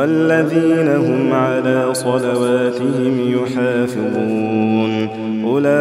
[0.00, 5.08] والذين هم على صلواتهم يحافظون.
[5.44, 5.76] أولئك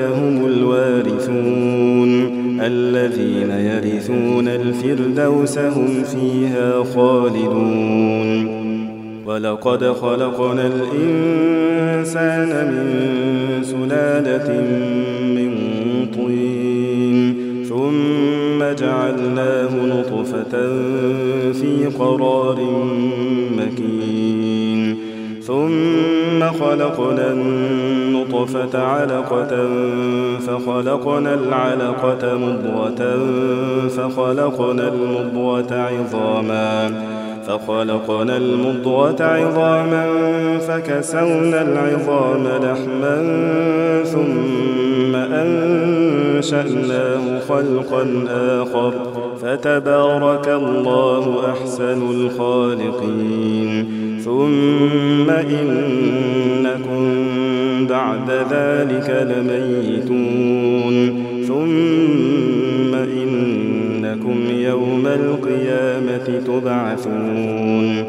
[0.00, 2.10] هم الوارثون.
[2.60, 8.48] الذين يرثون الفردوس هم فيها خالدون.
[9.26, 12.86] ولقد خلقنا الإنسان من
[13.62, 14.48] سلالة
[21.98, 22.58] قرار
[23.58, 25.14] مكين.
[25.46, 29.68] ثم خلقنا النطفة علقة
[30.46, 33.18] فخلقنا العلقة مضغة
[33.88, 36.92] فخلقنا المضغة عظاما
[37.46, 40.06] فخلقنا المضغة عظاما
[40.58, 43.22] فكسونا العظام لحما
[44.04, 45.14] ثم
[46.34, 46.80] أنشأناه
[47.48, 53.86] خلقا آخر فتبارك الله أحسن الخالقين.
[54.24, 57.04] ثم إنكم
[57.86, 60.94] بعد ذلك لميتون.
[61.48, 68.04] ثم إنكم يوم القيامة تبعثون.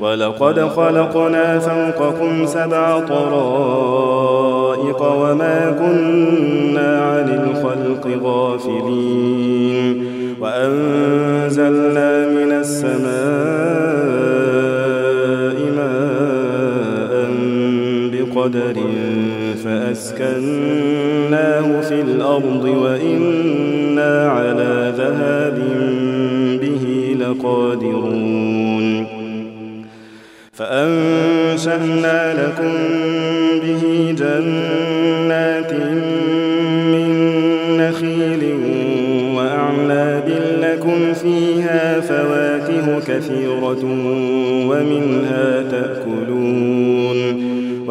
[0.00, 4.55] ولقد خلقنا فوقكم سبع طرائق.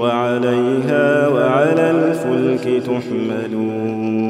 [0.00, 4.26] وعليها وعلى الفلك تحملون.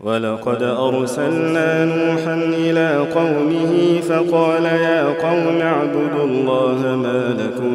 [0.00, 7.74] ولقد أرسلنا نوحا إلى قومه فقال يا قوم اعبدوا الله ما لكم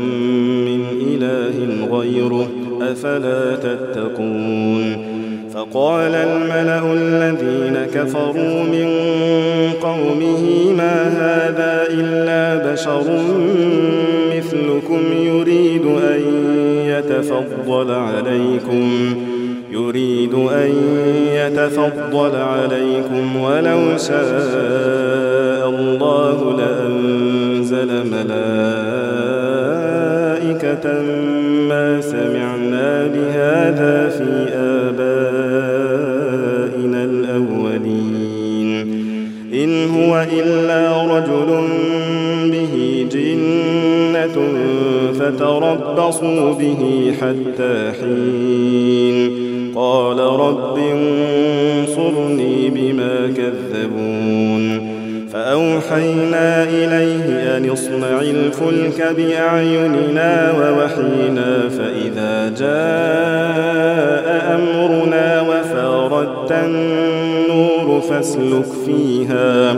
[0.68, 0.82] من
[1.14, 1.56] إله
[1.98, 2.48] غيره
[2.82, 5.18] أفلا تتقون.
[5.54, 8.90] فقال الملأ الذين كفروا من
[9.82, 10.44] قومه
[10.78, 13.06] ما هذا إلا بشر
[14.36, 16.22] مثلكم يريد أن
[16.86, 19.16] يتفضل عليكم
[19.72, 20.72] يريد أن
[21.34, 28.48] يتفضل عليكم ولو شاء الله لأنزل ملائكة
[31.70, 33.27] ما سمعنا بهذا
[45.76, 49.38] فتربصوا به حتى حين
[49.76, 54.98] قال رب انصرني بما كذبون
[55.34, 69.78] فأوحينا إليه أن اصنع الفلك بأعيننا ووحينا فإذا جاء أمرنا وفار أردت النور فاسلك فيها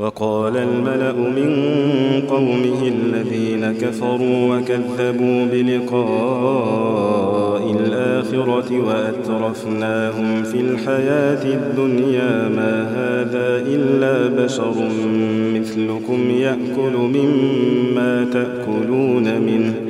[0.00, 1.50] وقال الملأ من
[2.28, 6.90] قومه الذين كفروا وكذبوا بلقاء
[7.80, 14.74] الآخرة وأترفناهم في الحياة الدنيا ما هذا إلا بشر
[15.54, 19.89] مثلكم يأكل مما تأكلون منه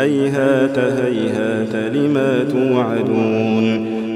[0.00, 3.64] هيهات هيهات لما توعدون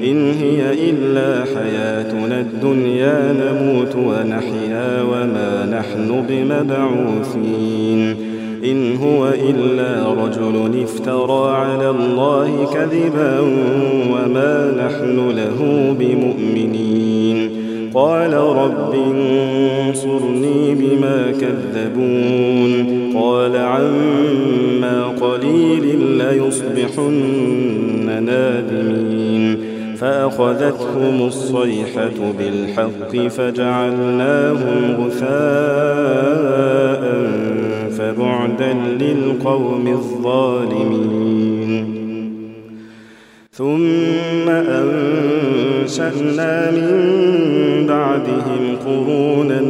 [0.05, 8.17] إن هي إلا حياتنا الدنيا نموت ونحيا وما نحن بمبعوثين
[8.65, 13.41] إن هو إلا رجل افترى على الله كذبا
[14.11, 15.59] وما نحن له
[15.99, 17.24] بمؤمنين
[17.95, 23.13] قال رب انصرني بما كذبون.
[23.15, 27.13] قال عما قليل ليصبحن
[28.27, 29.65] نادمين.
[29.97, 35.35] فأخذتهم الصيحة بالحق فجعلناهم غثاء
[37.91, 41.25] فبعدا للقوم الظالمين.
[43.53, 45.11] ثم أنشأنا
[46.71, 49.61] من بعدهم قرونا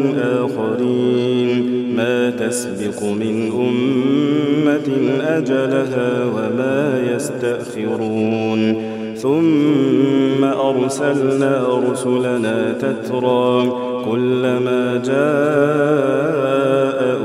[0.44, 1.50] آخرين
[1.96, 4.88] ما تسبق من أمة
[5.22, 8.74] أجلها وما يستأخرون.
[9.16, 13.72] ثم أرسلنا رسلنا تترى
[14.10, 16.20] كلما جاء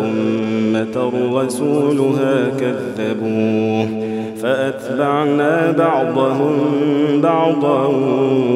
[0.05, 0.95] أمة
[1.39, 3.98] رسولها كذبوه.
[4.41, 6.51] فأتبعنا بعضهم
[7.23, 7.87] بعضا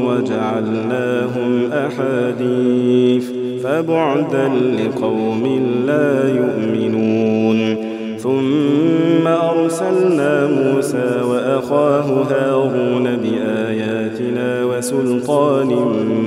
[0.08, 3.30] وجعلناهم أحاديث
[3.64, 5.44] فبعدا لقوم
[5.88, 7.76] لا يؤمنون
[8.18, 15.68] ثم أرسلنا موسى وأخاه هارون بآياتنا وسلطان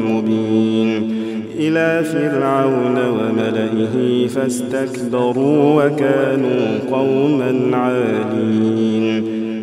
[0.08, 1.16] مبين
[1.58, 9.35] إلى فرعون وملئه فاستكبروا وكانوا قوما عالين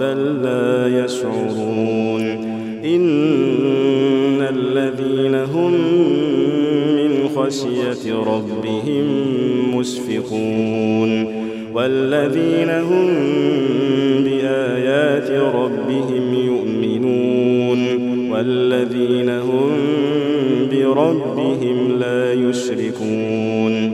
[0.00, 2.22] بل لا يشعرون.
[2.84, 5.72] إن الذين هم
[6.96, 9.04] من خشية ربهم
[9.76, 11.24] مشفقون.
[11.74, 13.06] والذين هم
[14.24, 17.78] بآيات ربهم يؤمنون.
[18.30, 19.70] والذين هم
[20.72, 23.93] بربهم لا يشركون.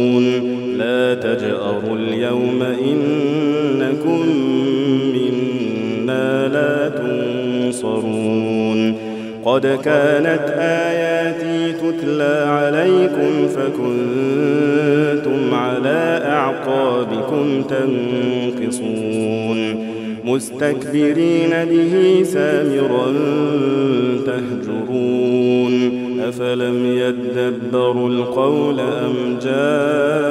[1.35, 4.25] تجأروا اليوم إنكم
[5.13, 8.95] منا لا تنصرون.
[9.45, 19.59] قد كانت آياتي تتلى عليكم فكنتم على أعقابكم تنقصون.
[20.25, 23.07] مستكبرين به سامرا
[24.25, 25.73] تهجرون.
[26.29, 30.30] أفلم يدبروا القول أم جاءهم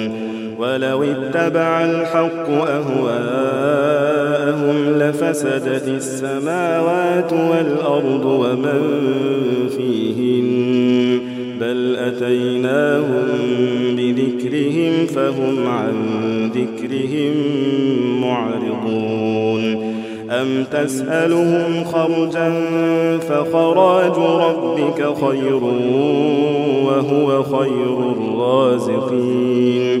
[0.61, 3.79] ولو اتبع الحق أهواءهم
[4.99, 8.81] لفسدت السماوات والأرض ومن
[9.77, 11.19] فيهن
[11.61, 13.27] بل أتيناهم
[13.95, 15.95] بذكرهم فهم عن
[16.55, 17.33] ذكرهم
[18.21, 19.91] معرضون
[20.29, 22.53] أم تسألهم خرجا
[23.19, 25.63] فخراج ربك خير
[26.85, 30.00] وهو خير الرازقين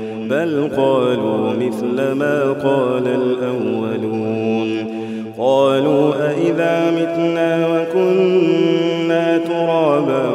[0.31, 4.69] بل قالوا مثل ما قال الأولون.
[5.37, 10.29] قالوا أإذا متنا وكنا ترابا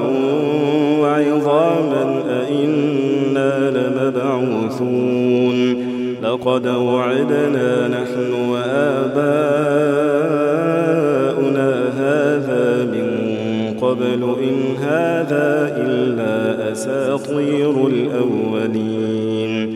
[1.00, 5.57] وعظاما أئنا لمبعوثون.
[6.23, 9.21] لقد وعدنا نحن وآباؤنا
[11.99, 13.09] هذا من
[13.81, 19.75] قبل إن هذا إلا أساطير الأولين.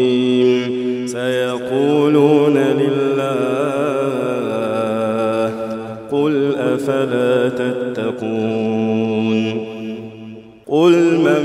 [11.01, 11.43] قل من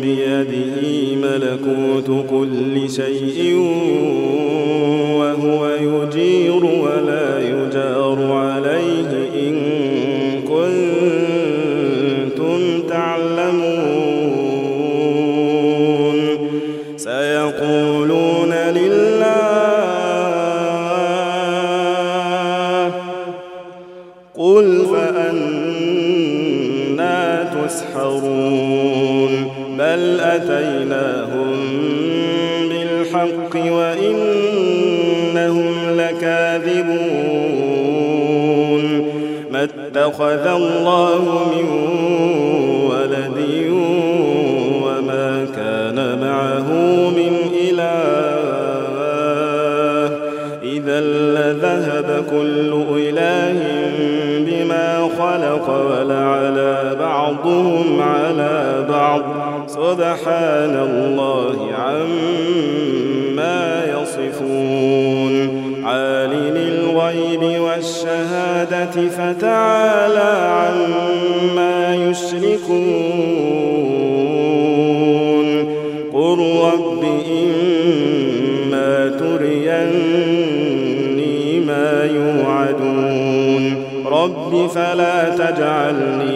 [0.00, 0.80] بيده
[1.22, 3.54] ملكوت كل شيء
[5.18, 8.07] وهو يجير ولا يجار.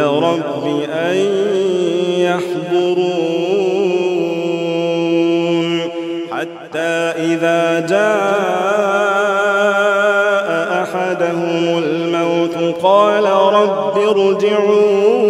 [0.00, 1.16] رب أن
[2.18, 3.20] يحضرون.
[6.32, 8.10] حتى إذا جاء
[10.82, 15.20] أحدهم الموت قال رب ارجعون.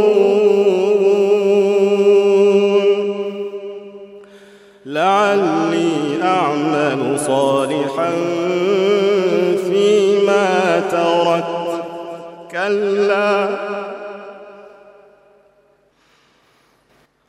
[4.86, 8.10] لعلي أعمل صالحا
[9.70, 11.84] فيما تركت
[12.50, 13.48] كلا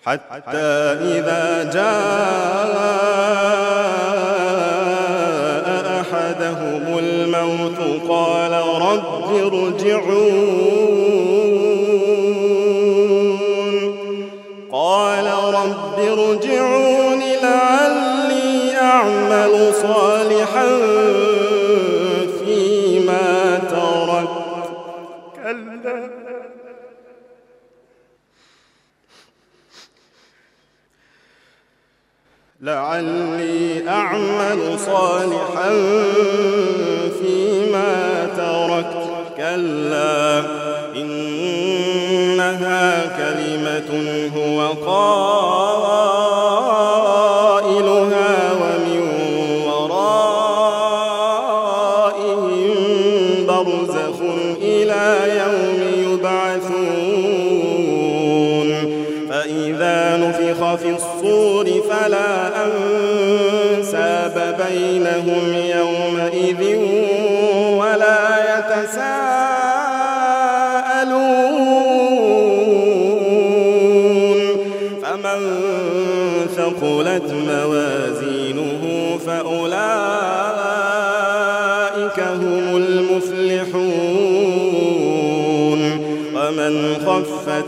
[0.05, 2.81] حتى إذا جاء
[6.01, 10.71] أحدهم الموت قال رب ارجعون.
[14.71, 20.69] قال رب ارجعون لعلي أعمل صالحا
[22.45, 24.69] فيما تركت.
[25.43, 26.30] كلا.
[32.61, 35.69] لعلي أعمل صالحا
[37.19, 39.11] فيما تركت.
[39.37, 40.43] كلا
[40.95, 42.83] إنها
[43.17, 43.91] كلمة
[44.35, 46.10] هو قائلها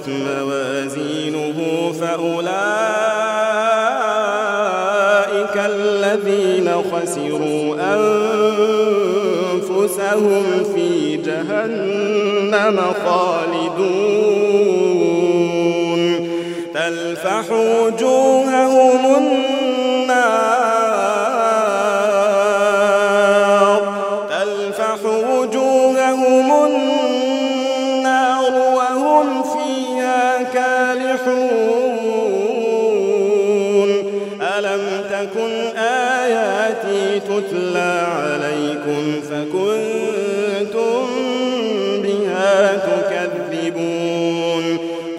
[0.03, 1.57] خفت موازينه
[2.01, 2.45] فأولئك
[5.55, 7.75] الذين خسروا
[9.53, 10.43] أنفسهم
[10.75, 13.93] في جهنم خالدون
[16.73, 19.53] تلفح وجوههم النار
[24.29, 26.92] تلفح وجوههم النار
[37.41, 41.05] تتلى عليكم فكنتم
[42.03, 44.65] بها تكذبون.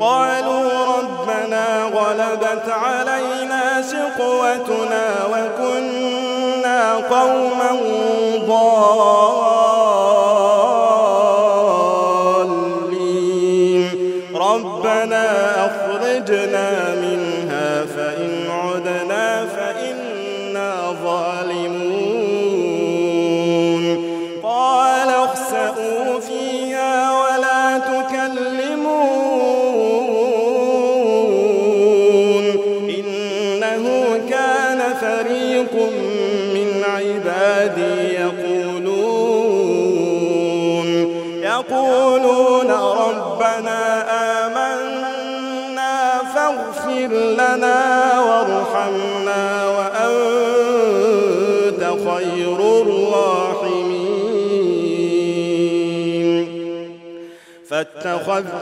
[0.00, 7.70] قالوا ربنا غلبت علينا شقوتنا وكنا قوما
[8.46, 9.53] ضالين.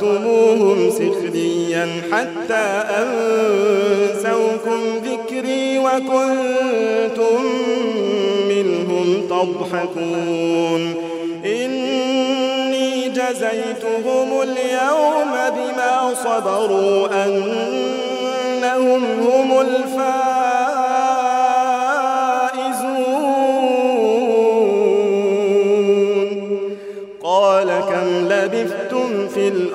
[0.02, 7.44] فاتخذتموهم سخريا حتى أنسوكم ذكري وكنتم
[8.48, 10.94] منهم تضحكون.
[11.44, 20.31] إني جزيتهم اليوم بما صبروا أنهم هم الفائزون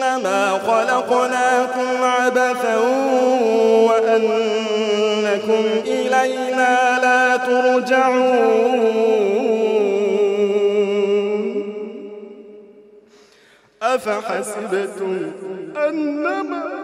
[0.00, 2.76] أنما خلقناكم عبثا
[3.88, 8.80] وأنكم إلينا لا ترجعون.
[13.82, 15.32] أفحسبتم
[15.88, 16.79] أنما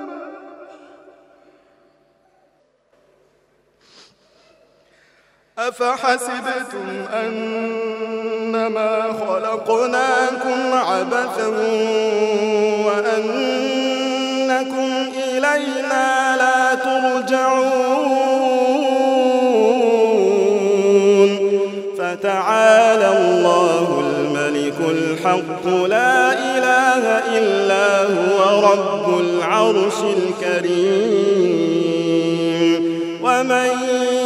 [5.58, 11.46] أفحسبتم أنما خلقناكم عبثا
[12.86, 13.96] وأنكم
[15.28, 17.76] إلينا لا ترجعون
[21.98, 27.04] فتعالى الله الملك الحق لا إله
[27.38, 28.38] إلا هو
[28.72, 31.56] رب العرش الكريم
[33.22, 34.25] ومن